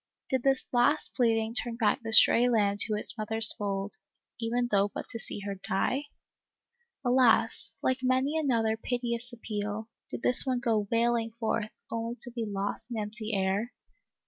[0.31, 3.97] Did this last pleading turn back the stray lamb to its mother's fold,
[4.39, 6.05] even though but to see her die?
[7.05, 12.47] Alas, like many another piteous appeal, did this one go wailing forth, only to be
[12.49, 13.73] lost in empty air